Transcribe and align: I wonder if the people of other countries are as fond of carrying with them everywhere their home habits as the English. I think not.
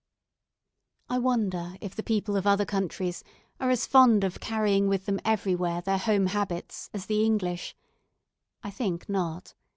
I 1.09 1.19
wonder 1.19 1.75
if 1.79 1.95
the 1.95 2.01
people 2.01 2.35
of 2.35 2.47
other 2.47 2.65
countries 2.65 3.23
are 3.59 3.69
as 3.69 3.85
fond 3.85 4.23
of 4.23 4.39
carrying 4.39 4.87
with 4.87 5.05
them 5.05 5.19
everywhere 5.23 5.81
their 5.81 5.99
home 5.99 6.25
habits 6.25 6.89
as 6.91 7.05
the 7.05 7.23
English. 7.23 7.75
I 8.63 8.71
think 8.71 9.07
not. 9.07 9.53